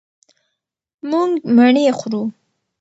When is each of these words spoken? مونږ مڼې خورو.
مونږ 1.09 1.31
مڼې 1.55 1.85
خورو. 1.99 2.21